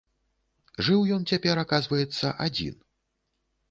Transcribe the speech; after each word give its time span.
Жыў 0.87 1.05
ён 1.17 1.29
цяпер, 1.33 1.55
аказваецца, 1.67 2.37
адзін. 2.51 2.75